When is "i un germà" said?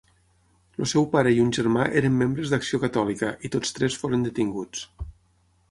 1.35-1.85